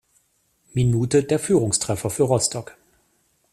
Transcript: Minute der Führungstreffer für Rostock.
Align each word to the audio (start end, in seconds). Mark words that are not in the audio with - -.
Minute 0.73 1.23
der 1.23 1.37
Führungstreffer 1.37 2.09
für 2.09 2.23
Rostock. 2.23 2.75